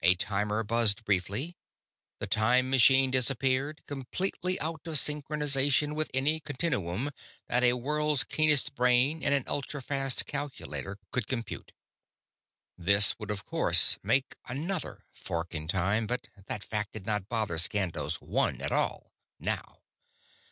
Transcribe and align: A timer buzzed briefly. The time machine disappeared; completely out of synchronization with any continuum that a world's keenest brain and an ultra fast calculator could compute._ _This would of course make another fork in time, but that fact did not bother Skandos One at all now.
A 0.00 0.14
timer 0.14 0.62
buzzed 0.62 1.04
briefly. 1.04 1.56
The 2.20 2.28
time 2.28 2.70
machine 2.70 3.10
disappeared; 3.10 3.82
completely 3.88 4.60
out 4.60 4.86
of 4.86 4.94
synchronization 4.94 5.96
with 5.96 6.08
any 6.14 6.38
continuum 6.38 7.10
that 7.48 7.64
a 7.64 7.72
world's 7.72 8.22
keenest 8.22 8.76
brain 8.76 9.24
and 9.24 9.34
an 9.34 9.42
ultra 9.48 9.82
fast 9.82 10.24
calculator 10.26 10.98
could 11.10 11.26
compute._ 11.26 11.70
_This 12.80 13.16
would 13.18 13.32
of 13.32 13.44
course 13.44 13.98
make 14.04 14.36
another 14.46 15.04
fork 15.10 15.52
in 15.52 15.66
time, 15.66 16.06
but 16.06 16.28
that 16.46 16.62
fact 16.62 16.92
did 16.92 17.04
not 17.04 17.28
bother 17.28 17.58
Skandos 17.58 18.20
One 18.20 18.60
at 18.60 18.70
all 18.70 19.10
now. 19.40 19.78